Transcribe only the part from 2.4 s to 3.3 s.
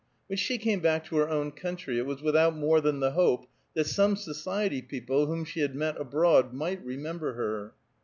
more than the